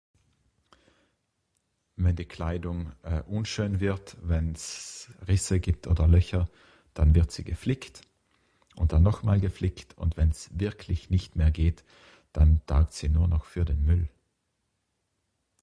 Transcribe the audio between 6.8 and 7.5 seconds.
dann wird sie